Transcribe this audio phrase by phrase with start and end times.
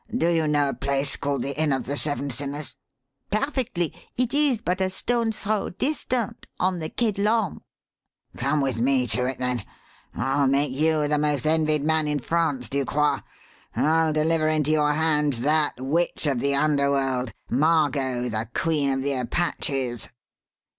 [0.17, 2.75] Do you know a place called the Inn of the Seven Sinners?"
[3.29, 3.93] "Perfectly.
[4.17, 7.61] It is but a stone's throw distant on the Quai d'Lorme."
[8.35, 9.63] "Come with me to it, then.
[10.15, 13.21] I'll make you the most envied man in France, Ducroix:
[13.75, 19.13] I'll deliver into your hands that witch of the underworld, Margot, the Queen of the
[19.13, 20.09] Apaches!"